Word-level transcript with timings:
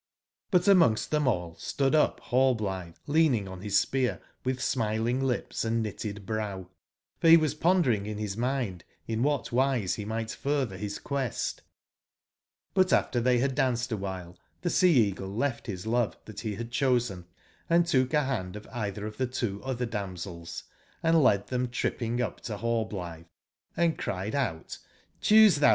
But 0.49 0.67
amongst 0.67 1.11
tbem 1.11 1.27
all, 1.27 1.53
stood 1.57 1.93
up 1.93 2.19
Rallblitbe 2.31 2.95
leaning 3.05 3.47
on 3.47 3.59
bis 3.59 3.77
spear 3.77 4.19
witb 4.43 4.59
smiling 4.59 5.21
lips 5.23 5.63
and 5.63 5.83
knitted 5.83 6.25
brow; 6.25 6.69
for 7.19 7.27
be 7.29 7.37
was 7.37 7.53
pon 7.53 7.83
dering 7.83 8.07
in 8.07 8.17
bis 8.17 8.35
mind 8.35 8.83
in 9.07 9.21
wbat 9.21 9.51
wise 9.51 9.97
bemigbt 9.97 10.35
furtber 10.35 10.79
bis 10.79 10.97
quest 10.97 11.57
J^ 11.61 12.73
But 12.73 12.91
after 12.91 13.21
tbey 13.21 13.41
bad 13.41 13.53
danced 13.53 13.91
a 13.91 13.97
wbile 13.99 14.37
tbe 14.63 14.71
Sea 14.71 15.09
eagle 15.09 15.35
left 15.35 15.67
bis 15.67 15.85
love 15.85 16.17
tbat 16.25 16.41
be 16.45 16.55
bad 16.55 16.71
cbosen 16.71 17.25
& 17.85 17.85
took 17.91 18.09
a 18.15 18.21
band 18.25 18.55
of 18.55 18.65
eitber 18.69 19.03
of 19.05 19.17
tbe 19.17 19.31
two 19.31 19.59
otber 19.59 19.87
damsels, 19.87 20.63
& 20.83 21.03
led 21.03 21.45
tbem 21.45 21.69
trip 21.69 21.99
ping 21.99 22.19
up 22.19 22.41
to 22.41 22.57
Hallblitbcand 22.57 23.99
cried 23.99 24.33
out: 24.33 24.79
''Cboose 25.21 25.59
tbou. 25.59 25.69